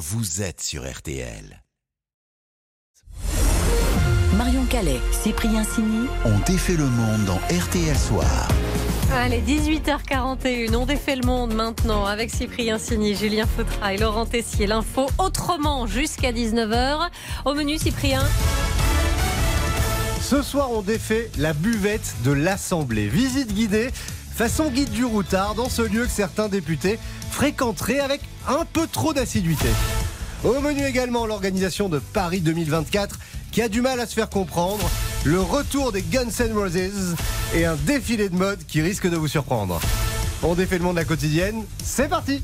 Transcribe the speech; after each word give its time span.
vous 0.00 0.40
êtes 0.40 0.62
sur 0.62 0.90
RTL. 0.90 1.62
Marion 4.34 4.64
Calais, 4.64 4.98
Cyprien 5.12 5.62
Sini. 5.62 6.08
On 6.24 6.38
défait 6.50 6.76
le 6.76 6.86
monde 6.86 7.26
dans 7.26 7.36
RTL 7.54 7.94
Soir. 7.98 8.48
Allez, 9.12 9.42
18h41, 9.42 10.74
on 10.74 10.86
défait 10.86 11.16
le 11.16 11.26
monde 11.26 11.52
maintenant 11.52 12.06
avec 12.06 12.30
Cyprien 12.30 12.78
Signy, 12.78 13.14
Julien 13.14 13.44
Fautra 13.46 13.92
et 13.92 13.98
Laurent 13.98 14.24
Tessier. 14.24 14.66
L'info 14.66 15.06
autrement 15.18 15.86
jusqu'à 15.86 16.32
19h. 16.32 17.10
Au 17.44 17.52
menu, 17.52 17.76
Cyprien. 17.76 18.22
Ce 20.22 20.40
soir, 20.40 20.70
on 20.72 20.80
défait 20.80 21.30
la 21.36 21.52
buvette 21.52 22.14
de 22.24 22.32
l'Assemblée. 22.32 23.08
Visite 23.08 23.52
guidée, 23.52 23.90
façon 24.40 24.70
guide 24.70 24.88
du 24.88 25.04
routard, 25.04 25.54
dans 25.54 25.68
ce 25.68 25.82
lieu 25.82 26.06
que 26.06 26.10
certains 26.10 26.48
députés 26.48 26.98
fréquenteraient 27.30 28.00
avec 28.00 28.22
un 28.48 28.64
peu 28.64 28.86
trop 28.86 29.12
d'assiduité. 29.12 29.68
Au 30.44 30.58
menu 30.62 30.82
également, 30.86 31.26
l'organisation 31.26 31.90
de 31.90 31.98
Paris 31.98 32.40
2024 32.40 33.18
qui 33.52 33.60
a 33.60 33.68
du 33.68 33.82
mal 33.82 34.00
à 34.00 34.06
se 34.06 34.14
faire 34.14 34.30
comprendre, 34.30 34.88
le 35.24 35.42
retour 35.42 35.92
des 35.92 36.00
Guns 36.00 36.30
N' 36.38 36.54
Roses 36.54 37.14
et 37.54 37.66
un 37.66 37.76
défilé 37.84 38.30
de 38.30 38.34
mode 38.34 38.64
qui 38.66 38.80
risque 38.80 39.10
de 39.10 39.16
vous 39.18 39.28
surprendre. 39.28 39.78
On 40.42 40.54
défait 40.54 40.78
le 40.78 40.84
monde 40.84 40.96
à 40.96 41.02
la 41.02 41.04
quotidienne, 41.04 41.62
c'est 41.84 42.08
parti 42.08 42.42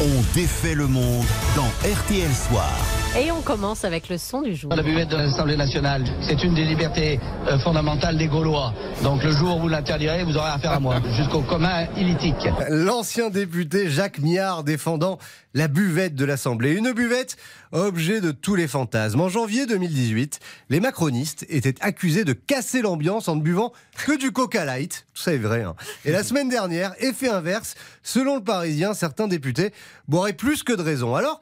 On 0.00 0.36
défait 0.36 0.76
le 0.76 0.86
monde 0.86 1.26
dans 1.56 1.66
RTL 1.84 2.32
Soir. 2.32 2.72
Et 3.18 3.30
on 3.30 3.42
commence 3.42 3.84
avec 3.84 4.08
le 4.08 4.16
son 4.16 4.40
du 4.40 4.54
jour. 4.54 4.74
La 4.74 4.82
buvette 4.82 5.10
de 5.10 5.16
l'Assemblée 5.16 5.56
nationale, 5.58 6.02
c'est 6.26 6.42
une 6.42 6.54
des 6.54 6.64
libertés 6.64 7.20
euh, 7.46 7.58
fondamentales 7.58 8.16
des 8.16 8.26
Gaulois. 8.26 8.72
Donc 9.02 9.22
le 9.22 9.32
jour 9.32 9.58
où 9.58 9.60
vous 9.60 9.68
l'interdirez, 9.68 10.24
vous 10.24 10.38
aurez 10.38 10.48
affaire 10.48 10.72
à 10.72 10.80
moi, 10.80 10.96
jusqu'au 11.16 11.42
commun 11.42 11.86
illitique. 11.98 12.48
L'ancien 12.70 13.28
député 13.28 13.90
Jacques 13.90 14.18
Miard 14.20 14.64
défendant 14.64 15.18
la 15.52 15.68
buvette 15.68 16.14
de 16.14 16.24
l'Assemblée. 16.24 16.72
Une 16.72 16.92
buvette 16.92 17.36
objet 17.72 18.22
de 18.22 18.30
tous 18.30 18.54
les 18.54 18.66
fantasmes. 18.66 19.20
En 19.20 19.28
janvier 19.28 19.66
2018, 19.66 20.40
les 20.70 20.80
macronistes 20.80 21.44
étaient 21.50 21.74
accusés 21.82 22.24
de 22.24 22.32
casser 22.32 22.80
l'ambiance 22.80 23.28
en 23.28 23.36
ne 23.36 23.42
buvant 23.42 23.72
que 24.06 24.16
du 24.16 24.32
Coca 24.32 24.64
Light. 24.64 25.04
Tout 25.12 25.20
ça 25.22 25.34
est 25.34 25.38
vrai. 25.38 25.62
hein. 25.62 25.74
Et 26.06 26.12
la 26.12 26.22
semaine 26.22 26.48
dernière, 26.48 26.94
effet 27.00 27.28
inverse, 27.28 27.74
selon 28.02 28.36
le 28.36 28.42
Parisien, 28.42 28.94
certains 28.94 29.28
députés 29.28 29.74
boiraient 30.08 30.32
plus 30.32 30.62
que 30.62 30.72
de 30.72 30.80
raison. 30.82 31.14
Alors, 31.14 31.41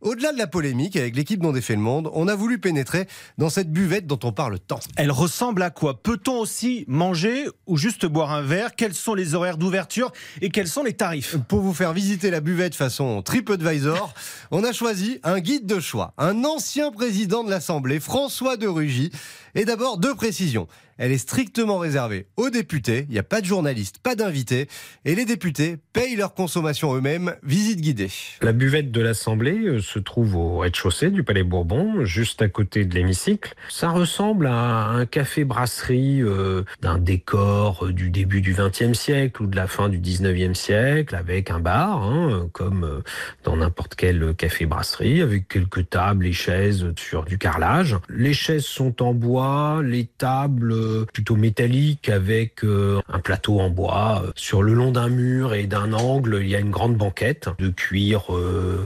au-delà 0.00 0.32
de 0.32 0.38
la 0.38 0.46
polémique 0.46 0.96
avec 0.96 1.16
l'équipe 1.16 1.40
dont 1.40 1.52
défait 1.52 1.74
le 1.74 1.80
monde, 1.80 2.10
on 2.12 2.28
a 2.28 2.34
voulu 2.34 2.58
pénétrer 2.58 3.06
dans 3.38 3.50
cette 3.50 3.70
buvette 3.70 4.06
dont 4.06 4.18
on 4.24 4.32
parle 4.32 4.58
tant. 4.58 4.80
Elle 4.96 5.10
ressemble 5.10 5.62
à 5.62 5.70
quoi? 5.70 6.02
Peut-on 6.02 6.38
aussi 6.38 6.84
manger 6.88 7.46
ou 7.66 7.76
juste 7.76 8.06
boire 8.06 8.32
un 8.32 8.42
verre? 8.42 8.74
Quels 8.76 8.94
sont 8.94 9.14
les 9.14 9.34
horaires 9.34 9.58
d'ouverture 9.58 10.12
et 10.40 10.50
quels 10.50 10.68
sont 10.68 10.82
les 10.82 10.94
tarifs? 10.94 11.36
Pour 11.48 11.60
vous 11.60 11.74
faire 11.74 11.92
visiter 11.92 12.30
la 12.30 12.40
buvette 12.40 12.74
façon 12.74 13.22
TripAdvisor, 13.22 14.12
on 14.50 14.64
a 14.64 14.72
choisi 14.72 15.18
un 15.22 15.40
guide 15.40 15.66
de 15.66 15.80
choix, 15.80 16.14
un 16.18 16.44
ancien 16.44 16.90
président 16.90 17.44
de 17.44 17.50
l'Assemblée, 17.50 18.00
François 18.00 18.56
de 18.56 18.66
Rugy. 18.66 19.10
Et 19.54 19.64
d'abord, 19.64 19.98
deux 19.98 20.14
précisions. 20.14 20.68
Elle 20.98 21.12
est 21.12 21.18
strictement 21.18 21.78
réservée 21.78 22.26
aux 22.36 22.48
députés, 22.48 23.04
il 23.08 23.12
n'y 23.12 23.18
a 23.18 23.22
pas 23.22 23.42
de 23.42 23.46
journalistes, 23.46 23.98
pas 23.98 24.14
d'invités, 24.14 24.66
et 25.04 25.14
les 25.14 25.26
députés 25.26 25.76
payent 25.92 26.16
leur 26.16 26.32
consommation 26.32 26.94
eux-mêmes, 26.94 27.36
visite 27.42 27.82
guidée. 27.82 28.10
La 28.40 28.52
buvette 28.52 28.90
de 28.90 29.00
l'Assemblée 29.02 29.58
euh, 29.58 29.82
se 29.86 29.98
trouve 29.98 30.36
au 30.36 30.58
rez-de-chaussée 30.58 31.10
du 31.10 31.22
Palais 31.22 31.44
Bourbon, 31.44 32.04
juste 32.04 32.42
à 32.42 32.48
côté 32.48 32.84
de 32.84 32.94
l'hémicycle. 32.94 33.54
Ça 33.68 33.90
ressemble 33.90 34.48
à 34.48 34.88
un 34.88 35.06
café-brasserie 35.06 36.22
euh, 36.22 36.64
d'un 36.82 36.98
décor 36.98 37.86
euh, 37.86 37.92
du 37.92 38.10
début 38.10 38.40
du 38.40 38.54
XXe 38.54 38.98
siècle 38.98 39.42
ou 39.42 39.46
de 39.46 39.54
la 39.54 39.68
fin 39.68 39.88
du 39.88 39.98
XIXe 39.98 40.58
siècle, 40.58 41.14
avec 41.14 41.50
un 41.50 41.60
bar, 41.60 42.02
hein, 42.02 42.48
comme 42.52 42.84
euh, 42.84 43.02
dans 43.44 43.56
n'importe 43.56 43.94
quel 43.94 44.34
café-brasserie, 44.34 45.22
avec 45.22 45.46
quelques 45.46 45.88
tables 45.88 46.26
et 46.26 46.32
chaises 46.32 46.92
sur 46.98 47.24
du 47.24 47.38
carrelage. 47.38 47.96
Les 48.08 48.34
chaises 48.34 48.64
sont 48.64 49.02
en 49.02 49.14
bois, 49.14 49.82
les 49.84 50.06
tables 50.06 50.72
euh, 50.72 51.06
plutôt 51.12 51.36
métalliques, 51.36 52.08
avec 52.08 52.64
un 52.64 53.18
plateau 53.20 53.60
en 53.60 53.70
bois. 53.70 54.24
Sur 54.34 54.62
le 54.62 54.74
long 54.74 54.90
d'un 54.90 55.08
mur 55.08 55.54
et 55.54 55.66
d'un 55.66 55.92
angle, 55.92 56.40
il 56.42 56.48
y 56.48 56.56
a 56.56 56.60
une 56.60 56.70
grande 56.70 56.96
banquette 56.96 57.48
de 57.58 57.68
cuir 57.68 58.24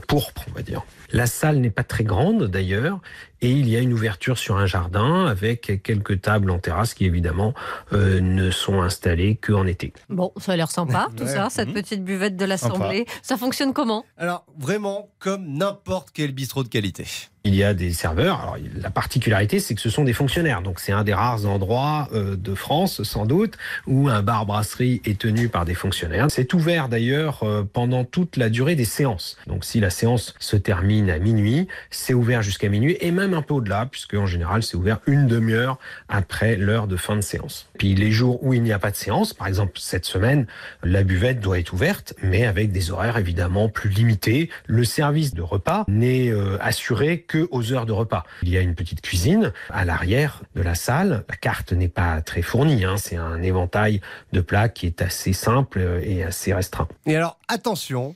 pourpre, 0.06 0.44
on 0.50 0.52
va 0.52 0.62
dire. 0.62 0.82
La 1.12 1.26
salle 1.26 1.58
n'est 1.58 1.70
pas 1.70 1.84
très 1.84 2.04
grande 2.04 2.44
d'ailleurs, 2.46 3.00
et 3.42 3.50
il 3.50 3.68
y 3.68 3.76
a 3.76 3.80
une 3.80 3.92
ouverture 3.92 4.38
sur 4.38 4.56
un 4.56 4.66
jardin 4.66 5.26
avec 5.26 5.82
quelques 5.82 6.20
tables 6.20 6.50
en 6.50 6.58
terrasse 6.58 6.94
qui 6.94 7.04
évidemment 7.04 7.54
euh, 7.92 8.20
ne 8.20 8.50
sont 8.50 8.82
installées 8.82 9.36
qu'en 9.36 9.66
été. 9.66 9.92
Bon, 10.08 10.32
ça 10.38 10.52
a 10.52 10.56
l'air 10.56 10.70
sympa 10.70 11.08
tout 11.16 11.24
Ouais. 11.24 11.28
ça, 11.28 11.48
cette 11.50 11.72
petite 11.72 12.04
buvette 12.04 12.36
de 12.36 12.44
l'Assemblée. 12.44 13.06
Ça 13.22 13.36
fonctionne 13.36 13.72
comment? 13.72 14.04
Alors, 14.18 14.44
vraiment, 14.58 15.08
comme 15.18 15.46
n'importe 15.46 16.08
quel 16.12 16.32
bistrot 16.32 16.62
de 16.64 16.68
qualité. 16.68 17.04
Il 17.44 17.54
y 17.54 17.64
a 17.64 17.72
des 17.72 17.94
serveurs. 17.94 18.40
Alors, 18.42 18.58
la 18.76 18.90
particularité, 18.90 19.60
c'est 19.60 19.74
que 19.74 19.80
ce 19.80 19.88
sont 19.88 20.04
des 20.04 20.12
fonctionnaires. 20.12 20.60
Donc, 20.60 20.78
c'est 20.78 20.92
un 20.92 21.04
des 21.04 21.14
rares 21.14 21.46
endroits 21.46 22.08
euh, 22.12 22.36
de 22.36 22.54
France, 22.54 23.02
sans 23.02 23.24
doute, 23.24 23.56
où 23.86 24.10
un 24.10 24.20
bar-brasserie 24.20 25.00
est 25.06 25.18
tenu 25.18 25.48
par 25.48 25.64
des 25.64 25.72
fonctionnaires. 25.72 26.26
C'est 26.28 26.52
ouvert 26.52 26.90
d'ailleurs 26.90 27.42
euh, 27.42 27.62
pendant 27.62 28.04
toute 28.04 28.36
la 28.36 28.50
durée 28.50 28.74
des 28.74 28.84
séances. 28.84 29.38
Donc, 29.46 29.64
si 29.64 29.80
la 29.80 29.88
séance 29.88 30.34
se 30.38 30.56
termine 30.56 31.08
à 31.08 31.18
minuit, 31.18 31.66
c'est 31.90 32.12
ouvert 32.12 32.42
jusqu'à 32.42 32.68
minuit 32.68 32.98
et 33.00 33.10
même 33.10 33.29
un 33.34 33.42
peu 33.42 33.54
au-delà, 33.54 33.86
puisque 33.90 34.14
en 34.14 34.26
général, 34.26 34.62
c'est 34.62 34.76
ouvert 34.76 34.98
une 35.06 35.26
demi-heure 35.26 35.78
après 36.08 36.56
l'heure 36.56 36.86
de 36.86 36.96
fin 36.96 37.16
de 37.16 37.20
séance. 37.20 37.68
Puis, 37.78 37.94
les 37.94 38.10
jours 38.10 38.42
où 38.44 38.54
il 38.54 38.62
n'y 38.62 38.72
a 38.72 38.78
pas 38.78 38.90
de 38.90 38.96
séance, 38.96 39.32
par 39.34 39.46
exemple 39.46 39.72
cette 39.76 40.04
semaine, 40.04 40.46
la 40.82 41.02
buvette 41.02 41.40
doit 41.40 41.58
être 41.58 41.72
ouverte, 41.72 42.14
mais 42.22 42.44
avec 42.46 42.72
des 42.72 42.90
horaires 42.90 43.16
évidemment 43.18 43.68
plus 43.68 43.90
limités. 43.90 44.50
Le 44.66 44.84
service 44.84 45.34
de 45.34 45.42
repas 45.42 45.84
n'est 45.88 46.30
euh, 46.30 46.56
assuré 46.60 47.20
que 47.22 47.48
aux 47.50 47.72
heures 47.72 47.86
de 47.86 47.92
repas. 47.92 48.24
Il 48.42 48.50
y 48.50 48.56
a 48.56 48.60
une 48.60 48.74
petite 48.74 49.00
cuisine 49.00 49.52
à 49.70 49.84
l'arrière 49.84 50.42
de 50.54 50.62
la 50.62 50.74
salle. 50.74 51.24
La 51.28 51.36
carte 51.36 51.72
n'est 51.72 51.88
pas 51.88 52.20
très 52.22 52.42
fournie. 52.42 52.84
hein. 52.84 52.96
C'est 52.96 53.16
un 53.16 53.42
éventail 53.42 54.00
de 54.32 54.40
plats 54.40 54.68
qui 54.68 54.86
est 54.86 55.02
assez 55.02 55.32
simple 55.32 55.78
euh, 55.78 56.00
et 56.02 56.22
assez 56.24 56.52
restreint. 56.52 56.88
Et 57.06 57.16
alors, 57.16 57.38
attention. 57.48 58.14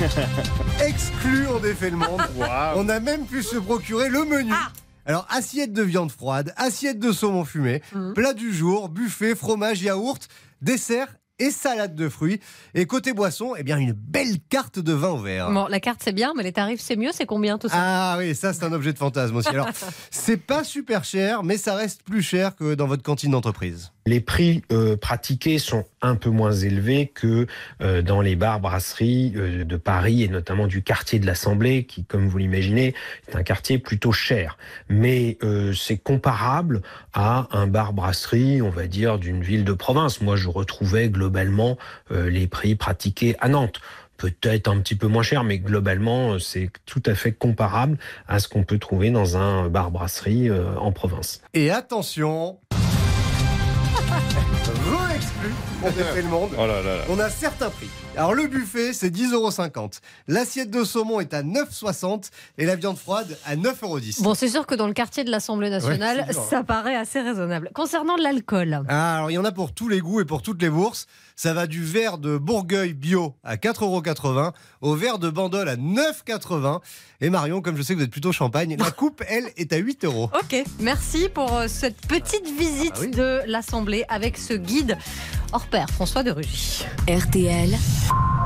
Exclu, 0.86 1.46
on 1.54 1.58
défait 1.60 1.90
le 1.90 1.96
monde. 1.96 2.20
On 2.76 2.88
a 2.88 3.00
même 3.00 3.26
pu 3.26 3.42
se 3.42 3.56
procurer 3.56 4.08
le 4.08 4.24
menu. 4.24 4.52
Alors, 5.06 5.26
assiette 5.30 5.72
de 5.72 5.82
viande 5.82 6.10
froide, 6.12 6.52
assiette 6.56 6.98
de 6.98 7.12
saumon 7.12 7.44
fumé, 7.44 7.82
Mhm. 7.94 8.14
plat 8.14 8.32
du 8.32 8.52
jour, 8.54 8.88
buffet, 8.88 9.34
fromage, 9.34 9.82
yaourt, 9.82 10.28
dessert 10.62 11.08
et 11.38 11.50
salade 11.50 11.94
de 11.94 12.08
fruits. 12.08 12.38
Et 12.74 12.86
côté 12.86 13.12
boisson, 13.14 13.54
eh 13.56 13.62
bien, 13.62 13.78
une 13.78 13.92
belle 13.92 14.36
carte 14.50 14.78
de 14.78 14.92
vin 14.92 15.08
au 15.10 15.18
verre. 15.18 15.50
Bon, 15.50 15.66
la 15.68 15.80
carte 15.80 16.00
c'est 16.04 16.12
bien, 16.12 16.32
mais 16.36 16.42
les 16.42 16.52
tarifs 16.52 16.80
c'est 16.80 16.96
mieux, 16.96 17.10
c'est 17.12 17.24
combien 17.26 17.56
tout 17.58 17.68
ça? 17.68 17.76
Ah 17.78 18.16
oui, 18.18 18.34
ça 18.34 18.52
c'est 18.52 18.64
un 18.64 18.72
objet 18.72 18.92
de 18.92 18.98
fantasme 18.98 19.36
aussi. 19.36 19.48
Alors, 19.48 19.68
c'est 20.10 20.36
pas 20.36 20.64
super 20.64 21.02
cher, 21.04 21.42
mais 21.42 21.56
ça 21.56 21.74
reste 21.74 22.02
plus 22.02 22.22
cher 22.22 22.54
que 22.56 22.74
dans 22.74 22.86
votre 22.86 23.02
cantine 23.02 23.30
d'entreprise. 23.30 23.90
Les 24.06 24.20
prix 24.20 24.62
euh, 24.72 24.96
pratiqués 24.96 25.58
sont 25.58 25.84
un 26.02 26.14
peu 26.14 26.30
moins 26.30 26.52
élevés 26.52 27.10
que 27.14 27.46
euh, 27.82 28.02
dans 28.02 28.20
les 28.20 28.34
bars 28.34 28.60
brasseries 28.60 29.32
euh, 29.36 29.64
de 29.64 29.76
Paris 29.76 30.22
et 30.22 30.28
notamment 30.28 30.66
du 30.66 30.82
quartier 30.82 31.18
de 31.18 31.26
l'Assemblée 31.26 31.84
qui, 31.84 32.04
comme 32.04 32.26
vous 32.26 32.38
l'imaginez, 32.38 32.94
est 33.28 33.36
un 33.36 33.42
quartier 33.42 33.78
plutôt 33.78 34.12
cher. 34.12 34.56
Mais 34.88 35.38
c'est 35.74 35.98
comparable 35.98 36.82
à 37.12 37.48
un 37.52 37.66
bar 37.66 37.92
brasserie, 37.92 38.62
on 38.62 38.70
va 38.70 38.86
dire, 38.86 39.18
d'une 39.18 39.42
ville 39.42 39.64
de 39.64 39.72
province. 39.72 40.20
Moi, 40.20 40.36
je 40.36 40.48
retrouvais 40.48 41.08
globalement 41.08 41.78
les 42.10 42.46
prix 42.46 42.74
pratiqués 42.74 43.36
à 43.40 43.48
Nantes. 43.48 43.80
Peut-être 44.20 44.68
un 44.68 44.78
petit 44.80 44.96
peu 44.96 45.06
moins 45.06 45.22
cher, 45.22 45.44
mais 45.44 45.58
globalement, 45.58 46.38
c'est 46.38 46.68
tout 46.84 47.02
à 47.06 47.14
fait 47.14 47.32
comparable 47.32 47.96
à 48.28 48.38
ce 48.38 48.48
qu'on 48.48 48.64
peut 48.64 48.78
trouver 48.78 49.10
dans 49.10 49.38
un 49.38 49.70
bar 49.70 49.90
brasserie 49.90 50.50
euh, 50.50 50.76
en 50.76 50.92
province. 50.92 51.40
Et 51.54 51.70
attention. 51.70 52.58
Re-exclu, 54.90 55.69
on 55.82 55.90
défait 55.90 56.22
le 56.22 56.28
monde. 56.28 56.50
On 57.08 57.18
a 57.18 57.30
certains 57.30 57.70
prix. 57.70 57.88
Alors 58.16 58.34
le 58.34 58.46
buffet, 58.48 58.92
c'est 58.92 59.08
10,50€. 59.08 60.00
L'assiette 60.28 60.70
de 60.70 60.84
saumon 60.84 61.20
est 61.20 61.32
à 61.32 61.42
9,60€ 61.42 62.30
et 62.58 62.66
la 62.66 62.76
viande 62.76 62.98
froide 62.98 63.38
à 63.46 63.56
9,10€. 63.56 64.22
Bon, 64.22 64.34
c'est 64.34 64.48
sûr 64.48 64.66
que 64.66 64.74
dans 64.74 64.86
le 64.88 64.92
quartier 64.92 65.24
de 65.24 65.30
l'Assemblée 65.30 65.70
nationale, 65.70 66.26
Ouais, 66.28 66.34
ça 66.34 66.62
paraît 66.64 66.96
assez 66.96 67.20
raisonnable. 67.20 67.70
Concernant 67.74 68.16
l'alcool, 68.16 68.82
Ah, 68.88 69.16
alors 69.16 69.30
il 69.30 69.34
y 69.34 69.38
en 69.38 69.44
a 69.44 69.52
pour 69.52 69.72
tous 69.72 69.88
les 69.88 70.00
goûts 70.00 70.20
et 70.20 70.24
pour 70.24 70.42
toutes 70.42 70.60
les 70.60 70.70
bourses. 70.70 71.06
Ça 71.36 71.54
va 71.54 71.66
du 71.66 71.82
verre 71.82 72.18
de 72.18 72.36
Bourgueil 72.36 72.92
bio 72.92 73.34
à 73.44 73.56
4,80€ 73.56 74.52
au 74.82 74.94
verre 74.94 75.18
de 75.18 75.30
Bandol 75.30 75.68
à 75.68 75.76
9,80€. 75.76 76.80
Et 77.22 77.30
Marion, 77.30 77.62
comme 77.62 77.76
je 77.76 77.82
sais 77.82 77.94
que 77.94 77.98
vous 78.00 78.04
êtes 78.04 78.10
plutôt 78.10 78.32
champagne, 78.32 78.76
la 78.78 78.90
coupe, 78.90 79.22
elle, 79.28 79.50
est 79.56 79.72
à 79.72 79.78
8€. 79.78 80.06
Ok, 80.06 80.64
merci 80.80 81.28
pour 81.32 81.54
euh, 81.56 81.68
cette 81.68 82.00
petite 82.06 82.46
visite 82.58 82.92
Ah 82.96 83.00
oui. 83.02 83.10
de 83.12 83.40
l'Assemblée 83.46 84.04
avec 84.08 84.36
ce 84.36 84.52
guide 84.54 84.98
hors 85.52 85.66
pair, 85.66 85.88
François 85.90 86.22
de 86.22 86.30
Rugy. 86.30 86.84
RTL, 87.08 87.70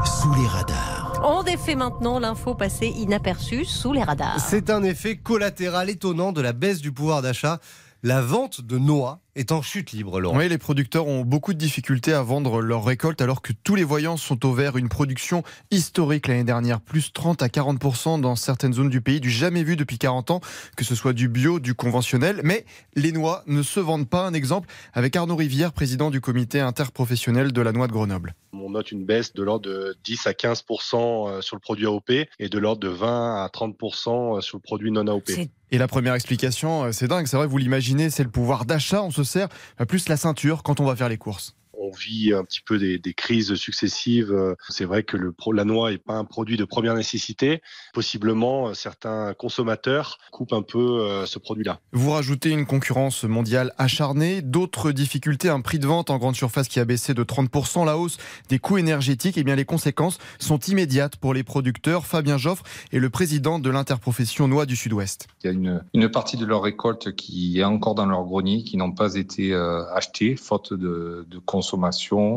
Sous 0.04 0.34
les 0.34 0.46
radars. 0.46 1.20
On 1.22 1.42
défait 1.42 1.74
maintenant 1.74 2.18
l'info 2.18 2.54
passée 2.54 2.88
inaperçue 2.88 3.64
sous 3.64 3.92
les 3.92 4.02
radars. 4.02 4.38
C'est 4.40 4.68
un 4.70 4.82
effet 4.82 5.16
collatéral 5.16 5.88
étonnant 5.88 6.32
de 6.32 6.40
la 6.40 6.52
baisse 6.52 6.80
du 6.80 6.92
pouvoir 6.92 7.22
d'achat. 7.22 7.60
La 8.04 8.20
vente 8.20 8.60
de 8.60 8.76
noix 8.76 9.20
est 9.34 9.50
en 9.50 9.62
chute 9.62 9.92
libre, 9.92 10.20
Laurent. 10.20 10.36
Oui, 10.36 10.46
les 10.50 10.58
producteurs 10.58 11.06
ont 11.06 11.22
beaucoup 11.24 11.54
de 11.54 11.58
difficultés 11.58 12.12
à 12.12 12.22
vendre 12.22 12.60
leurs 12.60 12.84
récoltes 12.84 13.22
alors 13.22 13.40
que 13.40 13.54
tous 13.54 13.76
les 13.76 13.82
voyants 13.82 14.18
sont 14.18 14.44
au 14.44 14.52
vert. 14.52 14.76
Une 14.76 14.90
production 14.90 15.42
historique 15.70 16.28
l'année 16.28 16.44
dernière, 16.44 16.82
plus 16.82 17.14
30 17.14 17.42
à 17.42 17.48
40% 17.48 18.20
dans 18.20 18.36
certaines 18.36 18.74
zones 18.74 18.90
du 18.90 19.00
pays, 19.00 19.20
du 19.20 19.30
jamais 19.30 19.64
vu 19.64 19.76
depuis 19.76 19.96
40 19.96 20.32
ans, 20.32 20.40
que 20.76 20.84
ce 20.84 20.94
soit 20.94 21.14
du 21.14 21.28
bio, 21.28 21.60
du 21.60 21.74
conventionnel. 21.74 22.42
Mais 22.44 22.66
les 22.94 23.10
noix 23.10 23.42
ne 23.46 23.62
se 23.62 23.80
vendent 23.80 24.08
pas. 24.08 24.26
Un 24.26 24.34
exemple 24.34 24.68
avec 24.92 25.16
Arnaud 25.16 25.36
Rivière, 25.36 25.72
président 25.72 26.10
du 26.10 26.20
comité 26.20 26.60
interprofessionnel 26.60 27.52
de 27.52 27.60
la 27.62 27.72
noix 27.72 27.86
de 27.86 27.92
Grenoble. 27.92 28.34
On 28.52 28.68
note 28.68 28.92
une 28.92 29.06
baisse 29.06 29.32
de 29.32 29.42
l'ordre 29.42 29.66
de 29.68 29.96
10 30.04 30.26
à 30.26 30.32
15% 30.32 31.40
sur 31.40 31.56
le 31.56 31.60
produit 31.60 31.86
AOP 31.86 32.10
et 32.10 32.48
de 32.50 32.58
l'ordre 32.58 32.80
de 32.80 32.88
20 32.88 33.42
à 33.42 33.48
30% 33.48 34.42
sur 34.42 34.58
le 34.58 34.62
produit 34.62 34.92
non 34.92 35.06
AOP. 35.06 35.30
Et 35.74 35.78
la 35.78 35.88
première 35.88 36.14
explication, 36.14 36.92
c'est 36.92 37.08
dingue, 37.08 37.26
c'est 37.26 37.36
vrai, 37.36 37.48
vous 37.48 37.58
l'imaginez, 37.58 38.08
c'est 38.08 38.22
le 38.22 38.30
pouvoir 38.30 38.64
d'achat. 38.64 39.02
On 39.02 39.10
se 39.10 39.24
sert 39.24 39.48
plus 39.88 40.08
la 40.08 40.16
ceinture 40.16 40.62
quand 40.62 40.78
on 40.78 40.84
va 40.84 40.94
faire 40.94 41.08
les 41.08 41.18
courses 41.18 41.56
on 41.78 41.90
vit 41.90 42.32
un 42.32 42.44
petit 42.44 42.60
peu 42.60 42.78
des, 42.78 42.98
des 42.98 43.14
crises 43.14 43.54
successives. 43.54 44.34
C'est 44.68 44.84
vrai 44.84 45.02
que 45.02 45.16
le, 45.16 45.34
la 45.52 45.64
noix 45.64 45.90
n'est 45.90 45.98
pas 45.98 46.14
un 46.14 46.24
produit 46.24 46.56
de 46.56 46.64
première 46.64 46.94
nécessité. 46.94 47.60
Possiblement, 47.92 48.74
certains 48.74 49.34
consommateurs 49.34 50.18
coupent 50.30 50.52
un 50.52 50.62
peu 50.62 51.24
ce 51.26 51.38
produit-là. 51.38 51.80
Vous 51.92 52.10
rajoutez 52.10 52.50
une 52.50 52.66
concurrence 52.66 53.24
mondiale 53.24 53.72
acharnée, 53.78 54.42
d'autres 54.42 54.92
difficultés, 54.92 55.48
un 55.48 55.60
prix 55.60 55.78
de 55.78 55.86
vente 55.86 56.10
en 56.10 56.18
grande 56.18 56.36
surface 56.36 56.68
qui 56.68 56.80
a 56.80 56.84
baissé 56.84 57.14
de 57.14 57.22
30%, 57.22 57.84
la 57.84 57.98
hausse 57.98 58.18
des 58.48 58.58
coûts 58.58 58.78
énergétiques. 58.78 59.36
Et 59.36 59.40
eh 59.40 59.44
bien 59.44 59.56
les 59.56 59.64
conséquences 59.64 60.18
sont 60.38 60.58
immédiates 60.58 61.16
pour 61.16 61.34
les 61.34 61.44
producteurs. 61.44 62.06
Fabien 62.06 62.38
Joffre 62.38 62.64
est 62.92 62.98
le 62.98 63.10
président 63.10 63.58
de 63.58 63.70
l'interprofession 63.70 64.48
Noix 64.48 64.66
du 64.66 64.76
Sud-Ouest. 64.76 65.26
Il 65.42 65.46
y 65.46 65.50
a 65.50 65.52
une, 65.52 65.84
une, 65.94 66.08
partie 66.08 66.36
de 66.36 66.44
leur 66.44 66.62
récolte 66.62 67.14
qui 67.14 67.58
est 67.58 67.64
encore 67.64 67.94
dans 67.94 68.06
leur 68.06 68.24
grenier, 68.24 68.62
qui 68.62 68.76
n'ont 68.76 68.92
pas 68.92 69.14
été 69.14 69.52
euh, 69.52 69.84
achetées, 69.92 70.36
faute 70.36 70.72
de, 70.72 71.26
de 71.28 71.38
consommation 71.38 71.63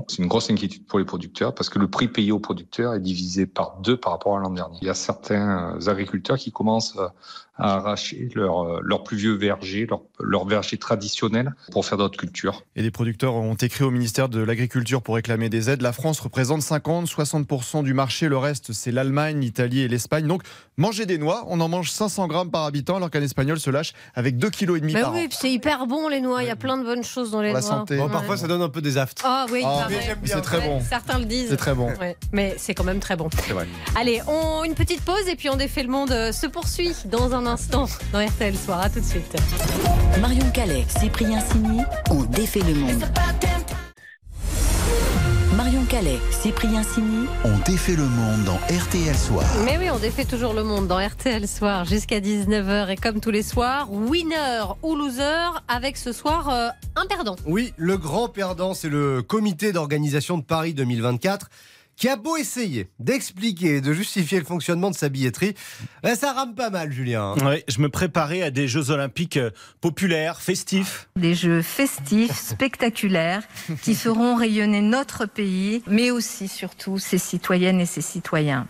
c'est 0.07 0.17
une 0.19 0.27
grosse 0.27 0.49
inquiétude 0.49 0.85
pour 0.85 0.99
les 0.99 1.05
producteurs 1.05 1.53
parce 1.53 1.69
que 1.69 1.79
le 1.79 1.87
prix 1.87 2.07
payé 2.07 2.31
aux 2.31 2.39
producteurs 2.39 2.93
est 2.93 2.99
divisé 2.99 3.45
par 3.45 3.77
deux 3.81 3.97
par 3.97 4.13
rapport 4.13 4.37
à 4.37 4.39
l'an 4.39 4.49
dernier. 4.49 4.77
Il 4.81 4.87
y 4.87 4.89
a 4.89 4.93
certains 4.93 5.77
agriculteurs 5.87 6.37
qui 6.37 6.51
commencent 6.51 6.97
à 6.97 7.13
arracher 7.59 8.29
leur, 8.35 8.59
euh, 8.59 8.79
leur 8.83 9.03
plus 9.03 9.17
vieux 9.17 9.33
verger, 9.33 9.87
leur, 9.87 10.01
leur 10.19 10.45
verger 10.45 10.77
traditionnel 10.77 11.53
pour 11.71 11.85
faire 11.85 11.97
d'autres 11.97 12.17
cultures. 12.17 12.63
Et 12.75 12.83
les 12.83 12.91
producteurs 12.91 13.33
ont 13.33 13.55
écrit 13.55 13.83
au 13.83 13.89
ministère 13.89 14.29
de 14.29 14.39
l'Agriculture 14.39 15.01
pour 15.01 15.15
réclamer 15.15 15.49
des 15.49 15.69
aides. 15.69 15.81
La 15.81 15.93
France 15.93 16.19
représente 16.19 16.61
50-60% 16.61 17.83
du 17.83 17.93
marché, 17.93 18.29
le 18.29 18.37
reste 18.37 18.73
c'est 18.73 18.91
l'Allemagne, 18.91 19.39
l'Italie 19.39 19.81
et 19.81 19.87
l'Espagne. 19.87 20.27
Donc 20.27 20.43
manger 20.77 21.05
des 21.05 21.17
noix, 21.17 21.45
on 21.47 21.59
en 21.59 21.67
mange 21.67 21.89
500 21.89 22.27
grammes 22.27 22.51
par 22.51 22.65
habitant 22.65 22.97
alors 22.97 23.09
qu'un 23.09 23.23
Espagnol 23.23 23.59
se 23.59 23.69
lâche 23.69 23.93
avec 24.13 24.37
2,5 24.37 24.51
kg 24.51 25.01
par 25.01 25.13
oui, 25.13 25.25
an. 25.25 25.27
C'est 25.31 25.51
hyper 25.51 25.87
bon 25.87 26.07
les 26.09 26.21
noix, 26.21 26.43
il 26.43 26.47
y 26.47 26.51
a 26.51 26.55
plein 26.55 26.77
de 26.77 26.83
bonnes 26.83 27.03
choses 27.03 27.31
dans 27.31 27.41
les 27.41 27.51
Pour 27.51 27.59
noix. 27.59 27.69
la 27.71 27.77
santé. 27.77 27.97
Bon, 27.97 28.09
parfois, 28.09 28.37
ça 28.37 28.47
donne 28.47 28.61
un 28.61 28.69
peu 28.69 28.81
des 28.81 28.97
aftes. 28.97 29.16
Ah 29.23 29.45
oui, 29.51 29.63
Ah. 29.65 29.87
C'est 30.25 30.41
très 30.41 30.61
bon. 30.61 30.81
Certains 30.87 31.19
le 31.19 31.25
disent. 31.25 31.49
C'est 31.49 31.57
très 31.57 31.73
bon. 31.73 31.87
Ouais, 31.99 32.15
mais 32.31 32.55
c'est 32.57 32.73
quand 32.73 32.83
même 32.83 32.99
très 32.99 33.15
bon. 33.15 33.29
C'est 33.45 33.53
vrai. 33.53 33.67
Allez, 33.95 34.21
on, 34.27 34.63
une 34.63 34.75
petite 34.75 35.01
pause 35.03 35.27
et 35.27 35.35
puis 35.35 35.49
on 35.49 35.55
défait 35.55 35.83
le 35.83 35.89
monde 35.89 36.11
euh, 36.11 36.31
se 36.31 36.47
poursuit 36.47 36.95
dans 37.05 37.33
un 37.33 37.45
instant 37.45 37.87
dans 38.13 38.25
RTL 38.25 38.55
Soir. 38.57 38.81
À 38.81 38.89
tout 38.89 38.99
de 38.99 39.05
suite. 39.05 39.35
Marion 40.19 40.49
Calais, 40.53 40.85
Cyprien 40.99 41.39
Sini 41.41 41.81
ont 42.11 42.23
défait 42.23 42.61
le 42.61 42.73
monde. 42.75 43.03
Marion 45.57 45.85
Calais, 45.85 46.19
Cyprien 46.29 46.83
Sini 46.83 47.25
On 47.43 47.57
défait 47.65 47.95
le 47.95 48.03
monde 48.03 48.43
dans 48.45 48.57
RTL 48.67 49.15
Soir. 49.15 49.43
Mais 49.65 49.79
oui, 49.79 49.89
on 49.89 49.97
défait 49.97 50.23
toujours 50.23 50.53
le 50.53 50.63
monde 50.63 50.87
dans 50.87 50.99
RTL 50.99 51.47
Soir 51.47 51.83
jusqu'à 51.83 52.19
19h 52.19 52.91
et 52.91 52.95
comme 52.95 53.19
tous 53.19 53.31
les 53.31 53.41
soirs, 53.41 53.91
winner 53.91 54.61
ou 54.83 54.95
loser 54.95 55.49
avec 55.67 55.97
ce 55.97 56.11
soir 56.11 56.49
euh, 56.49 56.67
un 56.95 57.07
perdant. 57.07 57.37
Oui, 57.47 57.73
le 57.75 57.97
grand 57.97 58.29
perdant, 58.29 58.75
c'est 58.75 58.87
le 58.87 59.23
comité 59.23 59.71
d'organisation 59.71 60.37
de 60.37 60.43
Paris 60.43 60.75
2024 60.75 61.49
qui 61.97 62.07
a 62.07 62.15
beau 62.15 62.37
essayer 62.37 62.89
d'expliquer 62.99 63.77
et 63.77 63.81
de 63.81 63.91
justifier 63.91 64.37
le 64.37 64.45
fonctionnement 64.45 64.91
de 64.91 64.95
sa 64.95 65.09
billetterie, 65.09 65.55
ben, 66.03 66.15
ça 66.15 66.31
rame 66.31 66.53
pas 66.53 66.69
mal, 66.69 66.91
Julien. 66.91 67.33
Ouais, 67.43 67.65
je 67.67 67.81
me 67.81 67.89
préparais 67.89 68.43
à 68.43 68.51
des 68.51 68.67
Jeux 68.67 68.91
Olympiques 68.91 69.37
euh, 69.37 69.49
populaires, 69.81 70.39
festifs. 70.39 71.09
Des 71.15 71.33
jeux 71.33 71.63
festifs, 71.63 72.35
spectaculaires, 72.39 73.41
qui 73.81 73.95
feront 73.95 74.35
rayonner 74.35 74.81
notre 74.81 75.25
pays, 75.25 75.81
mais 75.87 76.11
aussi, 76.11 76.47
surtout, 76.47 76.99
ses 76.99 77.17
citoyennes 77.17 77.81
et 77.81 77.87
ses 77.87 78.01
citoyens. 78.01 78.67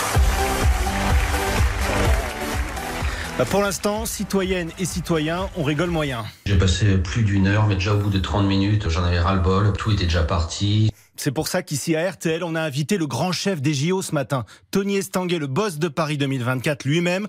Bah, 3.37 3.45
pour 3.45 3.61
l'instant, 3.61 4.05
citoyennes 4.05 4.71
et 4.79 4.85
citoyens, 4.85 5.49
on 5.57 5.63
rigole 5.63 5.91
moyen. 5.91 6.25
J'ai 6.45 6.57
passé 6.57 6.97
plus 6.97 7.23
d'une 7.23 7.45
heure, 7.45 7.67
mais 7.67 7.75
déjà 7.75 7.93
au 7.93 7.99
bout 7.99 8.09
de 8.09 8.19
30 8.19 8.47
minutes, 8.47 8.89
j'en 8.89 9.03
avais 9.03 9.19
ras-le-bol, 9.19 9.73
tout 9.73 9.91
était 9.91 10.05
déjà 10.05 10.23
parti. 10.23 10.89
C'est 11.19 11.31
pour 11.31 11.47
ça 11.47 11.63
qu'ici 11.63 11.95
à 11.95 12.11
RTL, 12.11 12.43
on 12.43 12.53
a 12.53 12.61
invité 12.61 12.97
le 12.97 13.07
grand 13.07 13.31
chef 13.31 13.61
des 13.61 13.73
JO 13.73 14.01
ce 14.01 14.13
matin, 14.13 14.45
Tony 14.71 14.97
Estanguet, 14.97 15.39
le 15.39 15.47
boss 15.47 15.79
de 15.79 15.87
Paris 15.87 16.17
2024 16.17 16.85
lui-même, 16.85 17.27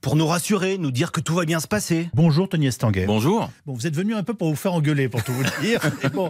pour 0.00 0.16
nous 0.16 0.26
rassurer, 0.26 0.78
nous 0.78 0.90
dire 0.90 1.12
que 1.12 1.20
tout 1.20 1.34
va 1.34 1.44
bien 1.44 1.60
se 1.60 1.68
passer. 1.68 2.10
Bonjour 2.12 2.48
Tony 2.48 2.66
Estanguet. 2.66 3.06
Bonjour. 3.06 3.50
Bon, 3.66 3.74
vous 3.74 3.86
êtes 3.86 3.94
venu 3.94 4.14
un 4.14 4.24
peu 4.24 4.34
pour 4.34 4.48
vous 4.50 4.56
faire 4.56 4.72
engueuler, 4.72 5.08
pour 5.08 5.22
tout 5.22 5.32
vous 5.32 5.44
dire. 5.62 5.80
Et 6.02 6.08
bon, 6.08 6.28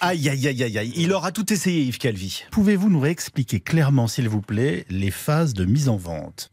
Aïe, 0.00 0.28
aïe, 0.30 0.48
aïe, 0.48 0.62
aïe, 0.62 0.78
aïe. 0.78 0.92
Il 0.96 1.12
aura 1.12 1.30
tout 1.30 1.52
essayé, 1.52 1.82
Yves 1.82 1.98
Calvi. 1.98 2.44
pouvez-vous 2.50 2.88
nous 2.88 3.00
réexpliquer 3.00 3.60
clairement, 3.60 4.08
s'il 4.08 4.28
vous 4.28 4.40
plaît, 4.40 4.86
les 4.88 5.10
phases 5.10 5.52
de 5.52 5.64
mise 5.66 5.88
en 5.90 5.96
vente? 5.96 6.50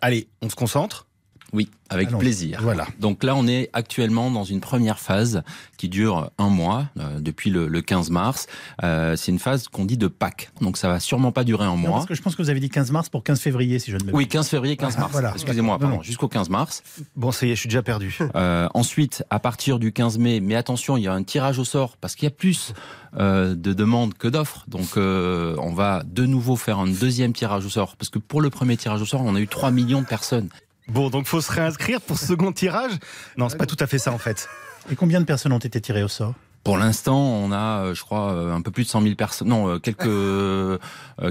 Allez, 0.00 0.28
on 0.40 0.48
se 0.48 0.54
concentre 0.54 1.06
Oui, 1.52 1.68
avec 1.90 2.08
plaisir. 2.16 2.60
Voilà. 2.62 2.86
Donc 2.98 3.22
là, 3.24 3.36
on 3.36 3.46
est 3.46 3.68
actuellement 3.74 4.30
dans 4.30 4.44
une 4.44 4.60
première 4.60 4.98
phase 4.98 5.42
qui 5.76 5.90
dure 5.90 6.30
un 6.38 6.48
mois, 6.48 6.86
euh, 6.98 7.20
depuis 7.20 7.50
le, 7.50 7.68
le 7.68 7.82
15 7.82 8.08
mars. 8.10 8.46
Euh, 8.82 9.16
c'est 9.16 9.32
une 9.32 9.38
phase 9.38 9.68
qu'on 9.68 9.84
dit 9.84 9.98
de 9.98 10.06
Pâques. 10.06 10.50
Donc 10.62 10.78
ça 10.78 10.88
va 10.88 10.98
sûrement 10.98 11.30
pas 11.30 11.44
durer 11.44 11.64
un 11.64 11.70
Non, 11.72 11.76
mois. 11.76 11.90
parce 11.92 12.06
que 12.06 12.14
je 12.14 12.22
pense 12.22 12.36
que 12.36 12.42
vous 12.42 12.48
avez 12.48 12.60
dit 12.60 12.70
15 12.70 12.90
mars 12.90 13.10
pour 13.10 13.22
15 13.22 13.38
février, 13.40 13.78
si 13.78 13.90
je 13.90 13.98
ne 13.98 14.04
me 14.04 14.14
Oui, 14.14 14.26
15 14.28 14.48
février, 14.48 14.78
15 14.78 14.94
Ah, 14.96 15.00
mars. 15.00 15.12
voilà. 15.12 15.32
Excusez-moi, 15.34 15.78
pardon, 15.78 16.00
jusqu'au 16.02 16.28
15 16.28 16.48
mars. 16.48 16.82
Bon, 17.16 17.32
ça 17.32 17.44
y 17.46 17.50
est, 17.50 17.54
je 17.54 17.60
suis 17.60 17.68
déjà 17.68 17.82
perdu. 17.82 18.18
Euh, 18.34 18.66
ensuite, 18.72 19.24
à 19.28 19.38
partir 19.38 19.78
du 19.78 19.92
15 19.92 20.16
mai, 20.18 20.40
mais 20.40 20.54
attention, 20.54 20.96
il 20.96 21.02
y 21.02 21.06
a 21.08 21.12
un 21.12 21.22
tirage 21.22 21.58
au 21.58 21.64
sort 21.64 21.96
parce 21.98 22.14
qu'il 22.14 22.24
y 22.24 22.32
a 22.32 22.34
plus 22.34 22.72
de 23.14 23.54
demandes 23.54 24.14
que 24.14 24.26
d'offres. 24.26 24.64
Donc, 24.68 24.96
on 24.96 25.72
va 25.74 26.02
de 26.06 26.24
nouveau 26.24 26.56
faire 26.56 26.78
un 26.78 26.86
deuxième 26.86 27.34
tirage 27.34 27.66
au 27.66 27.68
sort 27.68 27.96
parce 27.96 28.08
que 28.08 28.18
pour 28.18 28.40
le 28.40 28.48
premier 28.48 28.76
tirage 28.78 29.02
au 29.02 29.04
sort, 29.04 29.20
on 29.22 29.34
a 29.34 29.40
eu 29.40 29.46
3 29.48 29.70
millions 29.70 30.00
de 30.00 30.06
personnes. 30.06 30.48
Bon, 30.88 31.10
donc 31.10 31.26
faut 31.26 31.40
se 31.40 31.52
réinscrire 31.52 32.00
pour 32.00 32.18
ce 32.18 32.26
second 32.26 32.52
tirage 32.52 32.92
Non, 33.36 33.48
c'est 33.48 33.58
pas 33.58 33.66
tout 33.66 33.76
à 33.78 33.86
fait 33.86 33.98
ça 33.98 34.12
en 34.12 34.18
fait. 34.18 34.48
Et 34.90 34.96
combien 34.96 35.20
de 35.20 35.24
personnes 35.24 35.52
ont 35.52 35.58
été 35.58 35.80
tirées 35.80 36.02
au 36.02 36.08
sort? 36.08 36.34
Pour 36.64 36.78
l'instant, 36.78 37.18
on 37.18 37.50
a, 37.50 37.82
euh, 37.82 37.94
je 37.94 38.02
crois, 38.02 38.32
euh, 38.32 38.52
un 38.52 38.60
peu 38.60 38.70
plus 38.70 38.84
de 38.84 38.88
100 38.88 39.02
000 39.02 39.14
personnes. 39.16 39.48
Non, 39.48 39.68
euh, 39.68 39.78
quelques 39.78 40.80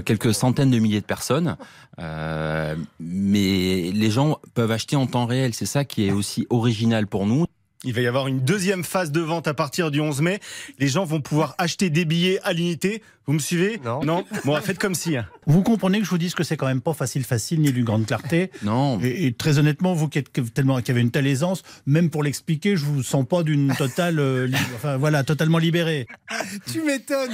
quelques 0.04 0.34
centaines 0.34 0.70
de 0.70 0.78
milliers 0.78 1.00
de 1.00 1.06
personnes. 1.06 1.56
Euh, 1.98 2.76
mais 3.00 3.90
les 3.92 4.10
gens 4.10 4.38
peuvent 4.54 4.70
acheter 4.70 4.96
en 4.96 5.06
temps 5.06 5.26
réel. 5.26 5.54
C'est 5.54 5.66
ça 5.66 5.84
qui 5.84 6.06
est 6.06 6.12
aussi 6.12 6.46
original 6.50 7.06
pour 7.06 7.26
nous. 7.26 7.46
Il 7.84 7.94
va 7.94 8.00
y 8.00 8.06
avoir 8.06 8.28
une 8.28 8.40
deuxième 8.40 8.84
phase 8.84 9.10
de 9.10 9.20
vente 9.20 9.48
à 9.48 9.54
partir 9.54 9.90
du 9.90 10.00
11 10.00 10.20
mai. 10.20 10.38
Les 10.78 10.86
gens 10.86 11.04
vont 11.04 11.20
pouvoir 11.20 11.54
acheter 11.58 11.90
des 11.90 12.04
billets 12.04 12.40
à 12.44 12.52
l'unité. 12.52 13.02
Vous 13.26 13.34
me 13.34 13.38
suivez 13.38 13.80
Non. 13.84 14.02
Non 14.04 14.24
Bon, 14.44 14.60
faites 14.60 14.78
comme 14.78 14.94
si. 14.94 15.16
hein. 15.16 15.26
Vous 15.46 15.62
comprenez 15.62 15.98
que 16.00 16.04
je 16.04 16.10
vous 16.10 16.18
dise 16.18 16.34
que 16.34 16.42
c'est 16.42 16.56
quand 16.56 16.66
même 16.66 16.80
pas 16.80 16.92
facile, 16.92 17.22
facile, 17.24 17.60
ni 17.60 17.72
d'une 17.72 17.84
grande 17.84 18.04
clarté. 18.06 18.50
Non. 18.62 18.98
Et, 19.00 19.26
et 19.26 19.32
très 19.32 19.58
honnêtement, 19.58 19.94
vous 19.94 20.08
qui, 20.08 20.18
êtes 20.18 20.32
tellement, 20.54 20.80
qui 20.80 20.90
avez 20.90 21.00
une 21.00 21.10
telle 21.12 21.26
aisance, 21.26 21.62
même 21.86 22.10
pour 22.10 22.22
l'expliquer, 22.24 22.76
je 22.76 22.84
vous 22.84 23.02
sens 23.02 23.24
pas 23.26 23.42
d'une 23.44 23.74
totale, 23.76 24.18
euh, 24.18 24.46
li- 24.46 24.56
enfin 24.74 24.96
voilà, 24.96 25.22
totalement 25.24 25.58
libéré. 25.58 26.06
Tu 26.72 26.82
m'étonnes. 26.82 27.30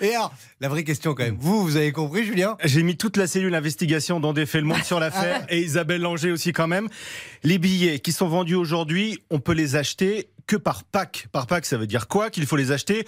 Et 0.00 0.14
alors, 0.14 0.32
la 0.60 0.68
vraie 0.68 0.84
question 0.84 1.14
quand 1.14 1.24
même, 1.24 1.36
vous, 1.40 1.62
vous 1.62 1.76
avez 1.76 1.92
compris, 1.92 2.24
Julien? 2.24 2.56
J'ai 2.64 2.82
mis 2.82 2.96
toute 2.96 3.16
la 3.16 3.26
cellule 3.26 3.54
investigation 3.54 4.20
dont 4.20 4.32
défait 4.32 4.60
le 4.60 4.66
monde 4.66 4.82
sur 4.84 5.00
l'affaire 5.00 5.44
et 5.48 5.60
Isabelle 5.60 6.00
Langer 6.02 6.30
aussi 6.32 6.52
quand 6.52 6.68
même. 6.68 6.88
Les 7.42 7.58
billets 7.58 7.98
qui 7.98 8.12
sont 8.12 8.28
vendus 8.28 8.54
aujourd'hui, 8.54 9.18
on 9.30 9.40
peut 9.40 9.52
les 9.54 9.74
acheter 9.76 10.28
que 10.46 10.56
par 10.56 10.84
pack. 10.84 11.28
Par 11.32 11.46
pack, 11.46 11.64
ça 11.66 11.76
veut 11.78 11.86
dire 11.86 12.08
quoi? 12.08 12.30
Qu'il 12.30 12.46
faut 12.46 12.56
les 12.56 12.72
acheter 12.72 13.04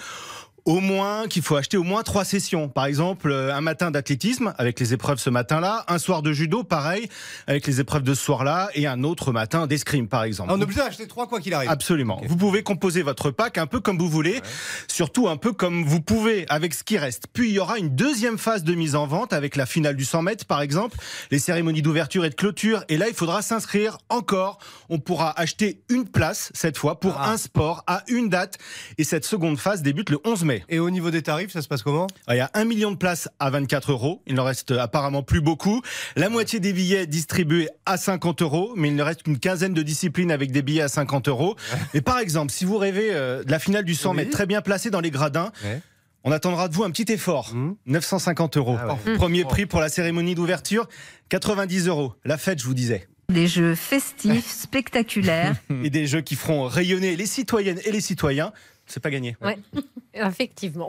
au 0.64 0.80
moins, 0.80 1.26
qu'il 1.28 1.42
faut 1.42 1.56
acheter 1.56 1.76
au 1.76 1.82
moins 1.82 2.02
trois 2.02 2.24
sessions. 2.24 2.68
Par 2.68 2.86
exemple, 2.86 3.30
euh, 3.30 3.54
un 3.54 3.60
matin 3.60 3.90
d'athlétisme 3.90 4.54
avec 4.56 4.80
les 4.80 4.94
épreuves 4.94 5.18
ce 5.18 5.28
matin-là, 5.28 5.84
un 5.88 5.98
soir 5.98 6.22
de 6.22 6.32
judo, 6.32 6.64
pareil, 6.64 7.08
avec 7.46 7.66
les 7.66 7.80
épreuves 7.80 8.02
de 8.02 8.14
ce 8.14 8.22
soir-là, 8.24 8.70
et 8.74 8.86
un 8.86 9.04
autre 9.04 9.30
matin 9.32 9.66
d'escrime, 9.66 10.08
par 10.08 10.24
exemple. 10.24 10.50
On 10.50 10.58
est 10.58 10.62
obligé 10.62 10.80
d'acheter 10.80 11.06
trois 11.06 11.26
quoi 11.28 11.40
qu'il 11.40 11.52
arrive. 11.52 11.68
Absolument. 11.68 12.20
Vous 12.26 12.36
pouvez 12.36 12.62
composer 12.62 13.02
votre 13.02 13.30
pack 13.30 13.58
un 13.58 13.66
peu 13.66 13.80
comme 13.80 13.98
vous 13.98 14.08
voulez, 14.08 14.40
surtout 14.88 15.28
un 15.28 15.36
peu 15.36 15.52
comme 15.52 15.84
vous 15.84 16.00
pouvez 16.00 16.46
avec 16.48 16.72
ce 16.72 16.82
qui 16.82 16.96
reste. 16.96 17.24
Puis 17.32 17.48
il 17.50 17.54
y 17.54 17.58
aura 17.58 17.78
une 17.78 17.94
deuxième 17.94 18.38
phase 18.38 18.64
de 18.64 18.74
mise 18.74 18.94
en 18.94 19.06
vente 19.06 19.34
avec 19.34 19.56
la 19.56 19.66
finale 19.66 19.96
du 19.96 20.04
100 20.06 20.22
mètres 20.22 20.46
par 20.46 20.62
exemple, 20.62 20.96
les 21.30 21.38
cérémonies 21.38 21.82
d'ouverture 21.82 22.24
et 22.24 22.30
de 22.30 22.34
clôture. 22.34 22.84
Et 22.88 22.96
là, 22.96 23.08
il 23.08 23.14
faudra 23.14 23.42
s'inscrire 23.42 23.98
encore. 24.08 24.58
On 24.88 24.98
pourra 24.98 25.38
acheter 25.38 25.82
une 25.90 26.06
place 26.08 26.50
cette 26.54 26.78
fois 26.78 27.00
pour 27.00 27.16
Ah. 27.18 27.30
un 27.32 27.36
sport 27.36 27.84
à 27.86 28.02
une 28.08 28.28
date. 28.30 28.56
Et 28.96 29.04
cette 29.04 29.24
seconde 29.26 29.58
phase 29.58 29.82
débute 29.82 30.08
le 30.10 30.18
11 30.24 30.44
mai. 30.44 30.53
Mai. 30.54 30.64
Et 30.68 30.78
au 30.78 30.90
niveau 30.90 31.10
des 31.10 31.22
tarifs, 31.22 31.50
ça 31.52 31.62
se 31.62 31.68
passe 31.68 31.82
comment? 31.82 32.06
Il 32.28 32.36
y 32.36 32.40
a 32.40 32.50
un 32.54 32.64
million 32.64 32.90
de 32.90 32.96
places 32.96 33.28
à 33.38 33.50
24 33.50 33.92
euros. 33.92 34.22
Il 34.26 34.34
n'en 34.34 34.44
reste 34.44 34.70
apparemment 34.72 35.22
plus 35.22 35.40
beaucoup. 35.40 35.82
La 36.16 36.28
moitié 36.28 36.60
des 36.60 36.72
billets 36.72 37.06
distribués 37.06 37.68
à 37.86 37.96
50 37.96 38.42
euros, 38.42 38.72
mais 38.76 38.88
il 38.88 38.96
ne 38.96 39.02
reste 39.02 39.22
qu'une 39.24 39.38
quinzaine 39.38 39.74
de 39.74 39.82
disciplines 39.82 40.30
avec 40.32 40.50
des 40.52 40.62
billets 40.62 40.82
à 40.82 40.88
50 40.88 41.28
euros. 41.28 41.56
Et 41.94 42.00
par 42.00 42.18
exemple, 42.18 42.52
si 42.52 42.64
vous 42.64 42.78
rêvez 42.78 43.08
euh, 43.12 43.42
de 43.44 43.50
la 43.50 43.58
finale 43.58 43.84
du 43.84 43.94
100 43.94 44.10
Oui. 44.10 44.16
mètres 44.18 44.30
très 44.30 44.46
bien 44.46 44.62
placée 44.62 44.90
dans 44.90 45.00
les 45.00 45.10
gradins, 45.10 45.52
Ouais. 45.64 45.80
on 46.24 46.32
attendra 46.32 46.68
de 46.68 46.74
vous 46.74 46.84
un 46.84 46.90
petit 46.90 47.10
effort. 47.12 47.54
Mmh. 47.54 47.74
950 47.86 48.56
euros. 48.56 48.76
Ah 48.80 48.96
ouais. 49.06 49.16
Premier 49.16 49.44
prix 49.44 49.66
pour 49.66 49.80
la 49.80 49.88
cérémonie 49.88 50.34
d'ouverture, 50.34 50.88
90 51.28 51.88
euros. 51.88 52.14
La 52.24 52.38
fête, 52.38 52.60
je 52.60 52.66
vous 52.66 52.74
disais. 52.74 53.06
Des 53.30 53.46
jeux 53.46 53.74
festifs, 53.74 54.50
spectaculaires. 54.50 55.56
Et 55.84 55.90
des 55.90 56.06
jeux 56.06 56.20
qui 56.20 56.34
feront 56.34 56.66
rayonner 56.66 57.16
les 57.16 57.26
citoyennes 57.26 57.80
et 57.84 57.90
les 57.92 58.00
citoyens. 58.02 58.52
C'est 58.86 59.00
pas 59.00 59.10
gagné. 59.10 59.36
Ouais, 59.42 59.58
effectivement. 60.14 60.88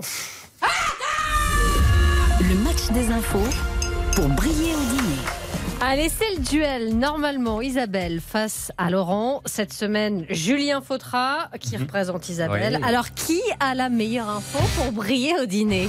Le 2.42 2.56
match 2.64 2.90
des 2.94 3.10
infos 3.12 3.40
pour 4.16 4.28
briller 4.30 4.74
au 4.76 4.80
dîner. 4.96 5.18
Allez, 5.82 6.10
c'est 6.10 6.36
le 6.36 6.42
duel. 6.42 6.98
Normalement, 6.98 7.62
Isabelle 7.62 8.22
face 8.26 8.72
à 8.78 8.90
Laurent. 8.90 9.42
Cette 9.46 9.74
semaine, 9.74 10.26
Julien 10.30 10.82
Fautra 10.82 11.50
qui 11.60 11.76
représente 11.78 12.30
Isabelle. 12.30 12.80
Alors, 12.84 13.12
qui 13.14 13.42
a 13.60 13.76
la 13.76 13.90
meilleure 13.90 14.30
info 14.30 14.60
pour 14.78 14.92
briller 14.94 15.34
au 15.42 15.46
dîner 15.46 15.88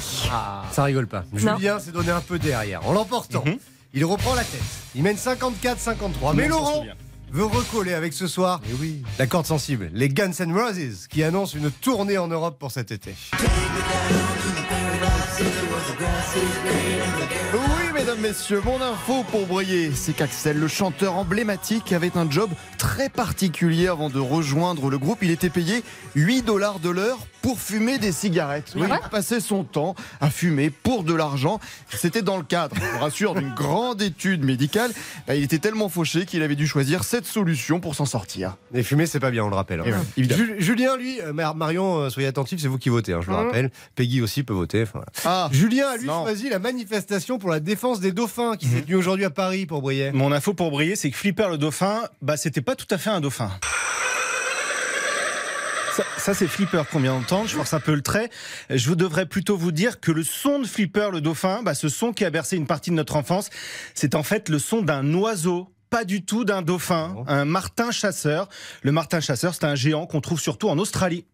Ça 0.72 0.84
rigole 0.84 1.06
pas. 1.06 1.24
Non. 1.32 1.56
Julien 1.56 1.78
s'est 1.78 1.92
donné 1.92 2.10
un 2.10 2.20
peu 2.20 2.38
derrière. 2.38 2.86
En 2.86 2.92
l'emportant, 2.92 3.44
Mhm. 3.46 3.58
il 3.94 4.04
reprend 4.04 4.34
la 4.34 4.44
tête. 4.44 4.60
Il 4.94 5.02
mène 5.02 5.16
54-53. 5.16 6.34
Mais 6.34 6.48
Laurent. 6.48 6.84
Veut 7.30 7.44
recoller 7.44 7.94
avec 7.94 8.12
ce 8.12 8.26
soir 8.26 8.60
la 9.18 9.26
corde 9.26 9.46
sensible, 9.46 9.90
les 9.92 10.08
Guns 10.08 10.32
N' 10.40 10.52
Roses, 10.52 11.06
qui 11.08 11.22
annoncent 11.22 11.56
une 11.56 11.70
tournée 11.70 12.18
en 12.18 12.28
Europe 12.28 12.58
pour 12.58 12.70
cet 12.70 12.90
été. 12.90 13.14
Oui, 17.54 17.60
mesdames, 17.94 18.18
messieurs, 18.20 18.60
mon 18.64 18.80
info 18.82 19.24
pour 19.30 19.46
briller, 19.46 19.92
c'est 19.94 20.12
qu'Axel, 20.14 20.58
le 20.58 20.68
chanteur 20.68 21.14
emblématique, 21.14 21.92
avait 21.92 22.16
un 22.16 22.28
job 22.30 22.50
très 22.78 23.08
particulier 23.08 23.86
avant 23.88 24.10
de 24.10 24.18
rejoindre 24.18 24.90
le 24.90 24.98
groupe. 24.98 25.18
Il 25.22 25.30
était 25.30 25.50
payé 25.50 25.82
8 26.16 26.42
dollars 26.42 26.80
de 26.80 26.90
l'heure 26.90 27.18
pour 27.42 27.60
fumer 27.60 27.98
des 27.98 28.10
cigarettes. 28.10 28.72
Oui, 28.76 28.88
il 28.90 29.08
passait 29.10 29.38
son 29.40 29.62
temps 29.62 29.94
à 30.20 30.30
fumer 30.30 30.70
pour 30.70 31.04
de 31.04 31.14
l'argent. 31.14 31.60
C'était 31.90 32.22
dans 32.22 32.36
le 32.36 32.42
cadre, 32.42 32.74
je 32.76 32.80
vous 32.96 32.98
rassure, 32.98 33.34
d'une 33.34 33.54
grande 33.54 34.02
étude 34.02 34.44
médicale. 34.44 34.90
Il 35.28 35.42
était 35.44 35.58
tellement 35.58 35.88
fauché 35.88 36.26
qu'il 36.26 36.42
avait 36.42 36.56
dû 36.56 36.66
choisir 36.66 37.04
cette 37.04 37.26
solution 37.26 37.78
pour 37.78 37.94
s'en 37.94 38.06
sortir. 38.06 38.56
Et 38.74 38.82
fumer, 38.82 39.06
c'est 39.06 39.20
pas 39.20 39.30
bien, 39.30 39.44
on 39.44 39.48
le 39.50 39.54
rappelle. 39.56 39.80
hein. 39.80 40.02
Eh. 40.16 40.24
Ju- 40.24 40.56
Julien, 40.58 40.96
lui, 40.96 41.20
euh, 41.20 41.32
Mar- 41.32 41.54
Marion, 41.54 41.98
euh, 42.00 42.10
soyez 42.10 42.28
attentifs, 42.28 42.60
c'est 42.60 42.68
vous 42.68 42.78
qui 42.78 42.88
votez, 42.88 43.12
hein, 43.12 43.20
je 43.22 43.30
le 43.30 43.36
Mhm. 43.36 43.46
rappelle. 43.46 43.70
Peggy 43.94 44.20
aussi 44.20 44.42
peut 44.42 44.52
voter. 44.54 44.82
enfin, 44.82 45.00
voilà. 45.00 45.06
Ah, 45.24 45.48
Julien 45.52 45.75
a 45.82 45.96
lui 45.96 46.06
Non. 46.06 46.22
choisi 46.24 46.48
la 46.48 46.58
manifestation 46.58 47.38
pour 47.38 47.50
la 47.50 47.60
défense 47.60 48.00
des 48.00 48.12
dauphins 48.12 48.56
qui 48.56 48.66
s'est 48.66 48.82
tenue 48.82 48.96
aujourd'hui 48.96 49.24
à 49.24 49.30
Paris 49.30 49.66
pour 49.66 49.82
briller. 49.82 50.10
Mon 50.12 50.32
info 50.32 50.54
pour 50.54 50.70
briller, 50.70 50.96
c'est 50.96 51.10
que 51.10 51.16
Flipper 51.16 51.48
le 51.50 51.58
dauphin, 51.58 52.02
bah 52.22 52.36
c'était 52.36 52.60
pas 52.62 52.74
tout 52.76 52.86
à 52.90 52.98
fait 52.98 53.10
un 53.10 53.20
dauphin. 53.20 53.50
Ça, 55.96 56.04
ça, 56.18 56.34
c'est 56.34 56.46
Flipper 56.46 56.82
qu'on 56.92 57.00
vient 57.00 57.14
d'entendre, 57.14 57.48
je 57.48 57.54
force 57.56 57.72
un 57.72 57.80
peu 57.80 57.94
le 57.94 58.02
trait. 58.02 58.28
Je 58.68 58.86
vous 58.88 58.96
devrais 58.96 59.24
plutôt 59.24 59.56
vous 59.56 59.72
dire 59.72 59.98
que 59.98 60.12
le 60.12 60.24
son 60.24 60.58
de 60.58 60.66
Flipper 60.66 61.08
le 61.10 61.22
dauphin, 61.22 61.62
bah, 61.62 61.74
ce 61.74 61.88
son 61.88 62.12
qui 62.12 62.24
a 62.26 62.30
bercé 62.30 62.56
une 62.56 62.66
partie 62.66 62.90
de 62.90 62.96
notre 62.96 63.16
enfance, 63.16 63.48
c'est 63.94 64.14
en 64.14 64.22
fait 64.22 64.50
le 64.50 64.58
son 64.58 64.82
d'un 64.82 65.14
oiseau. 65.14 65.72
Pas 65.88 66.04
du 66.04 66.24
tout 66.24 66.44
d'un 66.44 66.62
dauphin, 66.62 67.14
un 67.28 67.44
martin 67.44 67.92
chasseur. 67.92 68.48
Le 68.82 68.90
martin 68.92 69.20
chasseur, 69.20 69.54
c'est 69.54 69.64
un 69.64 69.76
géant 69.76 70.04
qu'on 70.06 70.20
trouve 70.20 70.40
surtout 70.40 70.68
en 70.68 70.78
Australie. 70.78 71.24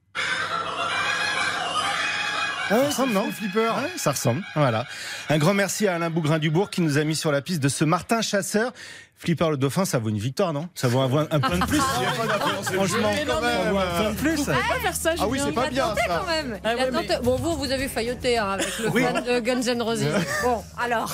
Ah 2.73 2.77
ouais, 2.77 2.83
Ça 2.85 2.89
ressemble, 2.89 3.13
non 3.13 3.31
Flipper. 3.31 3.61
Ouais, 3.69 3.91
ça 3.97 4.13
ressemble. 4.13 4.43
Voilà. 4.55 4.87
Un 5.29 5.39
grand 5.39 5.55
merci 5.55 5.87
à 5.87 5.95
Alain 5.97 6.11
Bougrain-Dubourg 6.11 6.71
qui 6.71 6.81
nous 6.81 6.99
a 6.99 7.05
mis 7.05 7.15
sur 7.17 7.31
la 7.33 7.43
piste 7.43 7.63
de 7.63 7.69
ce 7.69 7.85
Martin 7.85 8.23
Chasseur. 8.23 8.73
Flipper 9.17 9.51
le 9.51 9.57
dauphin, 9.57 9.85
ça 9.85 10.01
vaut 10.01 10.09
une 10.09 10.19
victoire, 10.19 10.53
non? 10.53 10.69
Ça 10.75 10.89
vaut 10.89 10.99
un, 10.99 11.29
un 11.31 11.39
point 11.41 11.59
de 11.59 11.65
plus. 11.67 11.79
Franchement, 11.79 13.13
ça 13.15 13.71
vaut 13.71 13.79
un 13.79 13.87
point 14.03 14.11
de 14.11 14.17
plus. 14.17 14.45
pas 14.47 14.55
faire 14.83 14.97
ça, 14.97 15.11
Ah 15.21 15.29
oui, 15.29 15.41
c'est 15.45 15.53
pas 15.53 15.69
bien, 15.71 15.95
ça. 15.95 16.19
quand 16.21 16.27
même. 16.27 16.59
Ah 16.65 16.75
ouais. 16.75 16.91
Bon, 17.23 17.37
vous, 17.37 17.57
vous 17.57 17.71
avez 17.71 17.87
failloté 17.87 18.39
hein, 18.39 18.51
avec 18.53 18.79
le 18.81 18.89
Oui. 18.89 19.03
fan 19.05 19.23
de 19.23 19.39
Guns 19.39 19.63
N' 19.63 19.81
Roses. 19.83 20.05
Bon, 20.43 20.63
alors. 20.77 21.13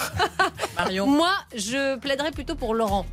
Moi, 1.06 1.30
je 1.54 1.96
plaiderais 1.98 2.30
plutôt 2.30 2.54
pour 2.54 2.74
Laurent. 2.74 3.04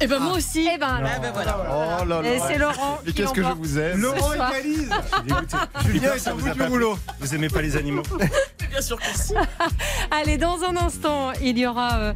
Et 0.00 0.06
ben 0.06 0.18
moi 0.18 0.34
aussi. 0.34 0.68
Eh 0.72 0.78
ben, 0.78 0.86
alors. 0.86 2.00
Oh 2.02 2.04
là 2.04 2.20
Et 2.24 2.38
là. 2.38 2.44
c'est 2.46 2.58
Laurent. 2.58 2.98
Et 3.06 3.08
qui 3.08 3.14
qu'est-ce 3.14 3.32
que 3.32 3.42
je 3.42 3.48
vous 3.48 3.78
aime 3.78 4.00
Laurent 4.00 4.32
égalise. 4.32 4.90
Écoutez, 5.28 5.56
Julien 5.86 6.12
est 6.14 6.18
ça 6.18 6.34
au 6.34 6.38
vous 6.38 6.44
bout 6.44 6.50
a 6.50 6.54
du 6.54 6.62
rouleau. 6.62 6.98
Vous 7.20 7.34
aimez 7.34 7.48
pas 7.48 7.62
les 7.62 7.76
animaux 7.76 8.02
Bien 8.70 8.80
sûr 8.80 8.98
que 8.98 9.06
si. 9.14 9.34
Allez, 10.10 10.36
dans 10.36 10.62
un 10.64 10.76
instant, 10.76 11.32
il 11.40 11.58
y 11.58 11.66
aura 11.66 11.94
euh, 11.98 12.12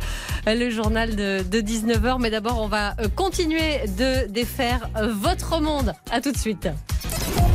le 0.47 0.71
journal 0.71 1.15
de, 1.15 1.43
de 1.43 1.61
19h. 1.61 2.21
Mais 2.21 2.31
d'abord, 2.31 2.61
on 2.61 2.69
va 2.69 2.95
euh, 3.01 3.09
continuer 3.15 3.87
de 3.97 4.27
défaire 4.29 4.89
euh, 4.97 5.13
votre 5.13 5.61
monde. 5.61 5.95
À 6.11 6.21
tout 6.21 6.33
de 6.33 6.39
suite. 6.39 6.69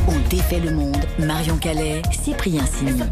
On 0.08 0.18
défait 0.30 0.60
le 0.60 0.70
monde. 0.70 0.96
Marion 1.18 1.56
Calais, 1.58 2.02
Cyprien 2.12 2.64
Sini. 2.66 3.02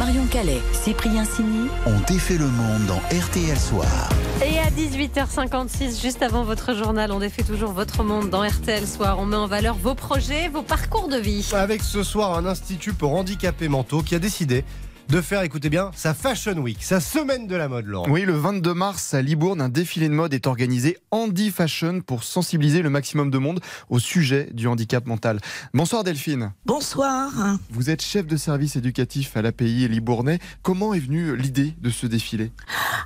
Marion 0.00 0.24
Calais, 0.28 0.62
Cyprien 0.72 1.26
Sini. 1.26 1.68
On 1.84 2.00
défait 2.10 2.38
le 2.38 2.46
monde 2.46 2.86
dans 2.86 2.96
RTL 3.14 3.58
Soir. 3.58 4.08
Et 4.42 4.58
à 4.58 4.70
18h56, 4.70 6.00
juste 6.00 6.22
avant 6.22 6.42
votre 6.42 6.74
journal, 6.74 7.12
on 7.12 7.18
défait 7.18 7.42
toujours 7.42 7.72
votre 7.72 8.02
monde 8.02 8.30
dans 8.30 8.42
RTL 8.42 8.86
Soir. 8.86 9.18
On 9.18 9.26
met 9.26 9.36
en 9.36 9.46
valeur 9.46 9.74
vos 9.74 9.94
projets, 9.94 10.48
vos 10.48 10.62
parcours 10.62 11.08
de 11.08 11.18
vie. 11.18 11.46
Avec 11.52 11.82
ce 11.82 12.02
soir 12.02 12.38
un 12.38 12.46
institut 12.46 12.94
pour 12.94 13.14
handicapés 13.14 13.68
mentaux 13.68 14.00
qui 14.00 14.14
a 14.14 14.18
décidé 14.18 14.64
de 15.10 15.20
faire, 15.20 15.42
écoutez 15.42 15.70
bien, 15.70 15.90
sa 15.94 16.14
Fashion 16.14 16.56
Week, 16.58 16.78
sa 16.82 17.00
semaine 17.00 17.48
de 17.48 17.56
la 17.56 17.68
mode, 17.68 17.86
Laurent. 17.86 18.08
Oui, 18.08 18.22
le 18.22 18.32
22 18.32 18.74
mars 18.74 19.12
à 19.12 19.22
Libourne, 19.22 19.60
un 19.60 19.68
défilé 19.68 20.08
de 20.08 20.14
mode 20.14 20.32
est 20.34 20.46
organisé 20.46 20.98
Handy 21.10 21.50
Fashion 21.50 22.00
pour 22.00 22.22
sensibiliser 22.22 22.80
le 22.82 22.90
maximum 22.90 23.30
de 23.30 23.38
monde 23.38 23.60
au 23.88 23.98
sujet 23.98 24.48
du 24.52 24.68
handicap 24.68 25.06
mental. 25.06 25.40
Bonsoir 25.74 26.04
Delphine. 26.04 26.52
Bonsoir. 26.64 27.30
Vous 27.70 27.90
êtes 27.90 28.02
chef 28.02 28.26
de 28.26 28.36
service 28.36 28.76
éducatif 28.76 29.36
à 29.36 29.42
l'API 29.42 29.88
Libournais. 29.88 30.38
Comment 30.62 30.94
est 30.94 31.00
venue 31.00 31.36
l'idée 31.36 31.74
de 31.80 31.90
ce 31.90 32.06
défilé? 32.06 32.52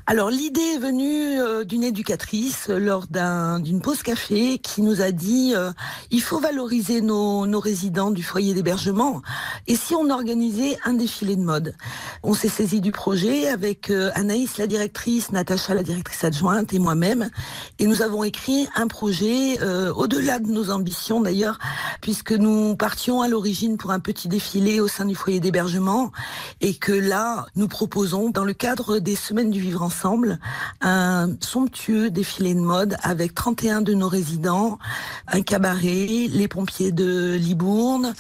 Alors 0.07 0.29
l'idée 0.29 0.61
est 0.75 0.79
venue 0.79 1.41
euh, 1.41 1.65
d'une 1.65 1.83
éducatrice 1.83 2.67
euh, 2.69 2.79
lors 2.79 3.07
d'un- 3.07 3.59
d'une 3.59 3.81
pause 3.81 4.03
café 4.03 4.59
qui 4.59 4.83
nous 4.83 5.01
a 5.01 5.13
dit 5.13 5.55
euh, 5.57 5.73
il 6.11 6.21
faut 6.21 6.39
valoriser 6.41 7.01
nos, 7.01 7.47
nos 7.47 7.59
résidents 7.59 8.11
du 8.11 8.23
foyer 8.23 8.53
d'hébergement 8.53 9.23
et 9.67 9.77
si 9.77 9.95
on 9.95 10.11
organisait 10.11 10.77
un 10.85 10.93
défilé 10.93 11.37
de 11.37 11.41
mode? 11.41 11.75
On 12.23 12.35
s'est 12.35 12.51
saisi 12.51 12.83
du 12.83 12.93
projet 12.93 13.49
avec 13.49 13.91
Anaïs 14.15 14.59
la 14.59 14.67
directrice, 14.67 15.33
Natacha 15.33 15.73
la 15.73 15.83
directrice 15.83 16.23
adjointe 16.23 16.75
et 16.75 16.79
moi-même 16.79 17.31
et 17.79 17.87
nous 17.87 18.03
avons 18.03 18.25
écrit 18.25 18.69
un 18.77 18.89
projet 18.89 19.59
au-delà 19.97 20.39
de 20.39 20.49
nos 20.53 20.71
ambitions 20.71 21.23
d'ailleurs 21.23 21.59
puisque 22.03 22.33
nous 22.33 22.77
partions 22.77 23.23
à 23.23 23.29
l'origine 23.29 23.79
pour 23.79 23.91
un 23.91 24.01
petit 24.01 24.29
défilé 24.29 24.81
au 24.81 24.89
sein 24.89 25.07
du 25.07 25.15
foyer 25.15 25.41
d'hébergement 25.41 26.13
et 26.61 26.75
que 26.75 26.93
là, 26.93 27.47
nous 27.57 27.69
proposons, 27.69 28.29
dans 28.29 28.45
le 28.45 28.53
cadre 28.53 28.99
des 28.99 29.17
Semaines 29.17 29.51
du 29.51 29.61
Vivre 29.61 29.81
Ensemble, 29.83 29.94
un 30.81 31.31
somptueux 31.41 32.11
défilé 32.11 32.55
de 32.55 32.61
mode 32.61 32.97
avec 33.03 33.35
31 33.35 33.83
de 33.83 33.95
nos 33.95 34.09
résidents, 34.09 34.79
un 35.29 35.43
cabaret, 35.43 36.29
les 36.31 36.49
pompiers 36.49 36.93
de 36.93 37.35
Libourne 37.35 38.15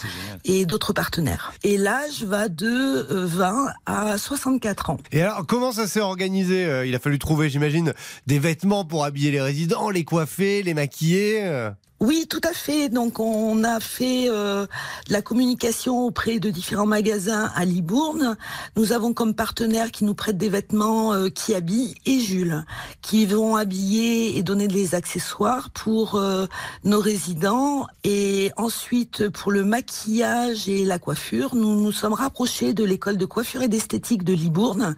et 0.45 0.67
d'autres 0.67 0.93
partenaires. 0.93 1.53
Et 1.63 1.77
l'âge 1.77 2.23
va 2.25 2.49
de 2.49 2.67
euh, 2.67 3.27
20 3.27 3.67
à 3.87 4.19
64 4.19 4.91
ans. 4.91 4.99
Et 5.13 5.23
alors, 5.23 5.45
comment 5.47 5.73
ça 5.73 5.87
s'est 5.87 6.01
organisé 6.01 6.65
Euh, 6.67 6.87
Il 6.87 6.95
a 6.95 6.99
fallu 6.99 7.19
trouver, 7.19 7.49
j'imagine, 7.49 7.93
des 8.27 8.39
vêtements 8.39 8.85
pour 8.85 9.05
habiller 9.05 9.31
les 9.31 9.41
résidents, 9.41 9.91
les 9.91 10.05
coiffer, 10.05 10.63
les 10.63 10.75
maquiller. 10.75 11.71
Oui, 12.01 12.27
tout 12.29 12.41
à 12.43 12.53
fait. 12.53 12.89
Donc, 12.89 13.21
on 13.21 13.63
a 13.63 13.79
fait 13.79 14.27
euh, 14.29 14.67
de 15.07 15.13
la 15.13 15.23
communication 15.23 16.01
auprès 16.01 16.41
de 16.41 16.51
différents 16.51 16.87
magasins 16.87 17.51
à 17.55 17.65
Libourne. 17.65 18.37
Nous 18.77 18.93
avons 18.93 19.15
comme 19.15 19.33
partenaires 19.33 19.93
qui 19.93 20.05
nous 20.05 20.15
prêtent 20.15 20.37
des 20.37 20.49
vêtements 20.49 21.15
euh, 21.15 21.29
qui 21.29 21.55
habillent 21.55 21.95
et 22.05 22.19
Jules, 22.19 22.65
qui 23.01 23.27
vont 23.27 23.55
habiller 23.55 24.37
et 24.37 24.43
donner 24.43 24.67
des 24.67 24.97
accessoires 24.97 25.71
pour 25.71 26.17
euh, 26.17 26.47
nos 26.83 26.99
résidents. 26.99 27.87
Et 28.03 28.51
ensuite, 28.57 29.29
pour 29.29 29.53
le 29.53 29.65
maquillage 29.65 30.69
et 30.69 30.85
la 30.85 30.99
coiffure, 30.99 31.55
nous 31.55 31.81
nous 31.81 31.93
sommes 31.93 32.13
rapprochés 32.13 32.75
de 32.75 32.85
l'école 32.85 33.17
de 33.17 33.25
coiffure 33.25 33.63
et 33.63 33.69
d'esthétique 33.69 34.25
de 34.25 34.33
Libourne, 34.33 34.97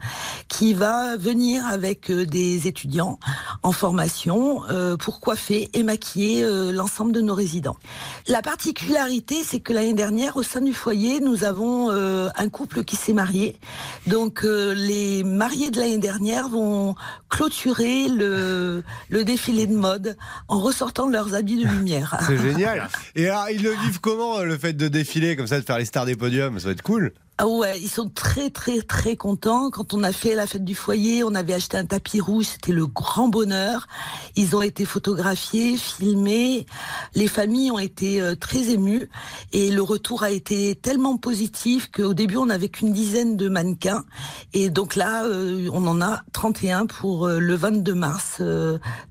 qui 0.48 0.72
va 0.72 1.16
venir 1.18 1.64
avec 1.66 2.10
euh, 2.10 2.24
des 2.24 2.66
étudiants 2.66 3.18
en 3.62 3.72
formation 3.72 4.62
pour 4.98 5.20
coiffer 5.20 5.68
et 5.74 5.82
maquiller 5.82 6.42
l'ensemble 6.72 6.85
l'ensemble 6.86 7.10
de 7.10 7.20
nos 7.20 7.34
résidents. 7.34 7.76
La 8.28 8.42
particularité, 8.42 9.42
c'est 9.44 9.58
que 9.58 9.72
l'année 9.72 9.92
dernière, 9.92 10.36
au 10.36 10.44
sein 10.44 10.60
du 10.60 10.72
foyer, 10.72 11.18
nous 11.18 11.42
avons 11.42 11.90
euh, 11.90 12.28
un 12.36 12.48
couple 12.48 12.84
qui 12.84 12.94
s'est 12.94 13.12
marié. 13.12 13.56
Donc 14.06 14.44
euh, 14.44 14.72
les 14.72 15.24
mariés 15.24 15.72
de 15.72 15.80
l'année 15.80 15.98
dernière 15.98 16.48
vont 16.48 16.94
clôturer 17.28 18.06
le, 18.06 18.84
le 19.08 19.24
défilé 19.24 19.66
de 19.66 19.74
mode 19.74 20.16
en 20.46 20.60
ressortant 20.60 21.08
leurs 21.08 21.34
habits 21.34 21.60
de 21.60 21.66
lumière. 21.66 22.16
C'est 22.24 22.38
génial. 22.38 22.88
Et 23.16 23.28
alors, 23.28 23.50
ils 23.50 23.64
le 23.64 23.72
vivent 23.72 24.00
comment, 24.00 24.42
le 24.42 24.56
fait 24.56 24.74
de 24.74 24.86
défiler 24.86 25.34
comme 25.34 25.48
ça, 25.48 25.58
de 25.58 25.64
faire 25.64 25.78
les 25.78 25.86
stars 25.86 26.06
des 26.06 26.14
podiums? 26.14 26.60
Ça 26.60 26.66
va 26.66 26.72
être 26.72 26.82
cool. 26.82 27.12
Ah 27.38 27.46
ouais, 27.46 27.78
ils 27.78 27.90
sont 27.90 28.08
très 28.08 28.48
très 28.48 28.80
très 28.80 29.14
contents. 29.14 29.68
Quand 29.70 29.92
on 29.92 30.02
a 30.02 30.12
fait 30.12 30.34
la 30.34 30.46
fête 30.46 30.64
du 30.64 30.74
foyer, 30.74 31.22
on 31.22 31.34
avait 31.34 31.52
acheté 31.52 31.76
un 31.76 31.84
tapis 31.84 32.18
rouge, 32.18 32.46
c'était 32.46 32.72
le 32.72 32.86
grand 32.86 33.28
bonheur. 33.28 33.88
Ils 34.36 34.56
ont 34.56 34.62
été 34.62 34.86
photographiés, 34.86 35.76
filmés. 35.76 36.64
Les 37.14 37.28
familles 37.28 37.70
ont 37.70 37.78
été 37.78 38.22
euh, 38.22 38.36
très 38.36 38.70
émues 38.70 39.10
et 39.52 39.70
le 39.70 39.82
retour 39.82 40.22
a 40.22 40.30
été 40.30 40.76
tellement 40.76 41.18
positif 41.18 41.90
qu'au 41.90 42.14
début 42.14 42.38
on 42.38 42.46
n'avait 42.46 42.70
qu'une 42.70 42.94
dizaine 42.94 43.36
de 43.36 43.50
mannequins 43.50 44.06
et 44.54 44.70
donc 44.70 44.96
là 44.96 45.24
euh, 45.24 45.68
on 45.74 45.86
en 45.86 46.00
a 46.00 46.22
31 46.32 46.86
pour 46.86 47.26
euh, 47.26 47.38
le 47.38 47.54
22 47.54 47.94
mars 47.94 48.40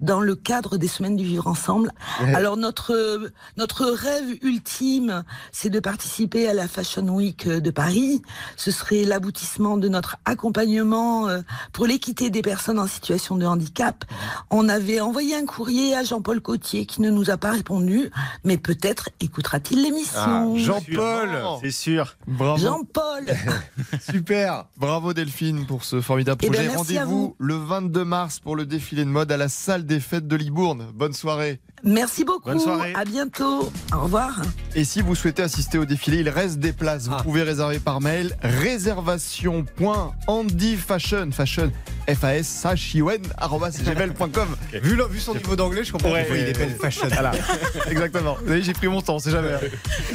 dans 0.02 0.20
le 0.20 0.36
cadre 0.36 0.78
des 0.78 0.88
semaines 0.88 1.16
du 1.16 1.26
vivre 1.26 1.46
ensemble. 1.46 1.92
Ouais. 2.24 2.34
Alors 2.34 2.58
notre 2.58 3.30
notre 3.58 3.86
rêve 3.86 4.40
ultime, 4.42 5.24
c'est 5.52 5.70
de 5.70 5.80
participer 5.80 6.48
à 6.48 6.56
la 6.56 6.68
Fashion 6.68 7.08
Week 7.10 7.48
de 7.48 7.70
Paris. 7.70 8.15
Ce 8.58 8.72
serait 8.72 9.04
l'aboutissement 9.04 9.78
de 9.78 9.88
notre 9.90 10.18
accompagnement 10.26 11.28
euh, 11.28 11.42
pour 11.74 11.86
l'équité 11.88 12.30
des 12.30 12.42
personnes 12.42 12.80
en 12.80 12.88
situation 12.88 13.36
de 13.36 13.46
handicap. 13.46 14.06
On 14.50 14.70
avait 14.70 15.00
envoyé 15.02 15.36
un 15.36 15.46
courrier 15.46 15.96
à 15.96 16.04
Jean-Paul 16.04 16.42
Cotier 16.42 16.86
qui 16.86 17.02
ne 17.02 17.10
nous 17.10 17.30
a 17.30 17.38
pas 17.38 17.52
répondu, 17.52 18.10
mais 18.44 18.58
peut-être 18.58 19.10
écoutera-t-il 19.20 19.82
l'émission. 19.84 20.54
Ah, 20.56 20.58
Jean-Paul 20.58 21.30
C'est 21.62 21.72
sûr. 21.72 22.16
Bravo. 22.28 22.58
Jean-Paul 22.62 23.26
Super 24.12 24.66
Bravo 24.78 25.14
Delphine 25.14 25.66
pour 25.66 25.84
ce 25.84 26.02
formidable 26.02 26.40
Eh 26.44 26.50
ben, 26.50 26.70
projet. 26.72 26.76
Rendez-vous 26.76 27.20
vous. 27.22 27.36
le 27.40 27.56
22 27.56 28.04
mars 28.06 28.40
pour 28.40 28.56
le 28.56 28.66
défilé 28.66 29.04
de 29.06 29.10
mode 29.10 29.32
à 29.32 29.38
la 29.38 29.50
salle 29.50 29.86
des 29.86 30.00
fêtes 30.00 30.28
de 30.28 30.36
Libourne. 30.36 30.88
Bonne 30.94 31.14
soirée. 31.14 31.60
Merci 31.84 32.24
beaucoup. 32.26 32.50
Bonne 32.50 32.60
soirée. 32.60 32.94
À 32.96 33.06
bientôt. 33.06 33.70
Au 33.94 34.00
revoir. 34.02 34.42
Et 34.76 34.84
si 34.84 35.02
vous 35.02 35.14
souhaitez 35.14 35.44
assister 35.44 35.78
au 35.78 35.86
défilé, 35.86 36.20
il 36.20 36.30
reste 36.30 36.58
des 36.60 36.74
places. 36.74 37.08
Vous 37.08 37.18
pouvez 37.18 37.44
réserver 37.44 37.80
par 37.80 38.02
mail 38.02 38.05
réservation.andyfashion 38.42 41.32
fashion 41.32 41.72
f 42.08 42.24
a 42.24 42.36
s 42.36 42.66
h 42.66 42.96
i 42.96 43.02
o 43.02 43.10
n 43.10 43.22
arobase 43.38 43.82
gmail.com. 43.88 44.56
Vu, 44.82 45.20
son 45.20 45.34
niveau 45.34 45.56
d'anglais, 45.56 45.84
je 45.84 45.92
comprends 45.92 46.10
pourquoi 46.10 46.38
il 46.38 46.50
épelle 46.50 46.76
fashion. 46.76 47.08
Voilà. 47.08 47.32
Exactement. 47.90 48.36
Vous 48.40 48.48
voyez, 48.48 48.64
j'ai 48.64 48.74
pris 48.74 48.88
mon 48.88 49.02
temps, 49.02 49.20
c'est 49.20 49.32
jamais. 49.32 49.50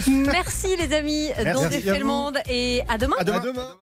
Merci 0.09 0.76
les 0.76 0.92
amis, 0.94 1.30
Merci 1.42 1.68
défait 1.68 1.99
le 1.99 2.04
monde 2.04 2.38
et 2.49 2.82
à 2.88 2.99
demain. 2.99 3.16
À 3.18 3.25
demain. 3.25 3.80